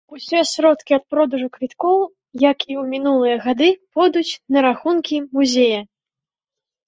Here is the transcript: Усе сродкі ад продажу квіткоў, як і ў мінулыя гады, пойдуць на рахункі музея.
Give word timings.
Усе 0.17 0.39
сродкі 0.51 0.93
ад 0.97 1.03
продажу 1.15 1.47
квіткоў, 1.57 1.99
як 2.43 2.57
і 2.65 2.73
ў 2.83 2.93
мінулыя 2.93 3.37
гады, 3.45 3.69
пойдуць 3.97 4.33
на 4.57 4.63
рахункі 4.67 5.15
музея. 5.39 5.79